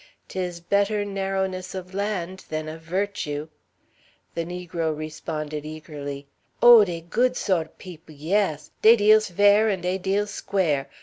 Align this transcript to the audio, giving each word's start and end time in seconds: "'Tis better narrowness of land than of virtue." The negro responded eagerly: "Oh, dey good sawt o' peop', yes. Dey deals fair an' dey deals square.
"'Tis 0.29 0.59
better 0.61 1.05
narrowness 1.05 1.75
of 1.75 1.93
land 1.93 2.43
than 2.49 2.67
of 2.67 2.81
virtue." 2.81 3.47
The 4.33 4.43
negro 4.45 4.97
responded 4.97 5.63
eagerly: 5.63 6.25
"Oh, 6.59 6.83
dey 6.83 7.01
good 7.01 7.37
sawt 7.37 7.67
o' 7.67 7.75
peop', 7.77 8.05
yes. 8.07 8.71
Dey 8.81 8.95
deals 8.95 9.27
fair 9.29 9.69
an' 9.69 9.81
dey 9.81 9.99
deals 9.99 10.31
square. 10.31 10.89